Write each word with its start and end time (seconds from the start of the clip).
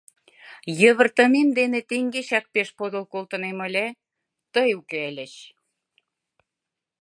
Йывыртымем 0.79 1.49
дене 1.59 1.79
теҥгечак 1.89 2.45
пеш 2.53 2.69
подыл 2.77 3.03
колтынем 3.13 3.57
ыле, 3.67 3.85
тый 4.53 4.69
уке 4.79 4.99
ыльыч. 5.09 5.33